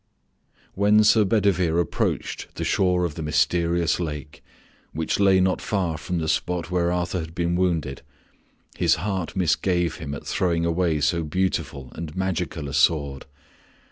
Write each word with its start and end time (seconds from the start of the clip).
When 0.73 1.03
Sir 1.03 1.25
Bedivere 1.25 1.79
approached 1.79 2.55
the 2.55 2.63
shore 2.63 3.05
of 3.05 3.13
the 3.13 3.21
mysterious 3.21 3.99
lake, 3.99 4.43
which 4.93 5.19
lay 5.19 5.39
not 5.39 5.61
far 5.61 5.95
from 5.95 6.17
the 6.17 6.27
spot 6.27 6.71
where 6.71 6.91
Arthur 6.91 7.19
had 7.19 7.35
been 7.35 7.55
wounded, 7.55 8.01
his 8.75 8.95
heart 8.95 9.35
misgave 9.35 9.97
him 9.97 10.15
at 10.15 10.25
throwing 10.25 10.65
away 10.65 11.01
so 11.01 11.23
beautiful 11.23 11.91
and 11.93 12.15
magical 12.15 12.67
a 12.67 12.73
sword. 12.73 13.27